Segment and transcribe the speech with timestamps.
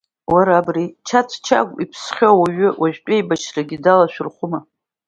[0.31, 4.59] Уара, абри Чаҵә Чагә, иԥсхьо ауаҩы, уажәтәи аибашьрагьы далашәырхәыма?